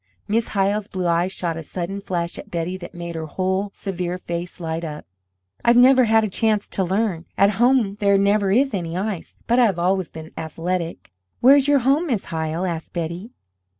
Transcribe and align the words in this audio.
Miss 0.27 0.47
Hyle's 0.47 0.87
blue 0.87 1.05
eyes 1.05 1.31
shot 1.31 1.55
a 1.57 1.61
sudden 1.61 2.01
flash 2.01 2.39
at 2.39 2.49
Betty 2.49 2.75
that 2.75 2.95
made 2.95 3.13
her 3.13 3.27
whole 3.27 3.69
severe 3.75 4.17
face 4.17 4.59
light 4.59 4.83
up. 4.83 5.05
"I've 5.63 5.77
never 5.77 6.05
had 6.05 6.23
a 6.23 6.27
chance 6.27 6.67
to 6.69 6.83
learn 6.83 7.25
at 7.37 7.51
home 7.61 7.97
there 7.99 8.17
never 8.17 8.51
is 8.51 8.73
any 8.73 8.97
ice 8.97 9.35
but 9.45 9.59
I 9.59 9.65
have 9.65 9.77
always 9.77 10.09
been 10.09 10.31
athletic." 10.35 11.11
"Where 11.39 11.55
is 11.55 11.67
your 11.67 11.81
home, 11.85 12.07
Miss 12.07 12.25
Hyle?" 12.25 12.65
asked 12.65 12.93
Betty. 12.93 13.29